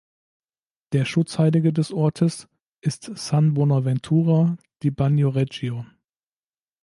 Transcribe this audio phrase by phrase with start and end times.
[0.93, 2.47] Der Schutzheilige des Ortes
[2.83, 5.85] ist San Bonaventura di Bagnoregio.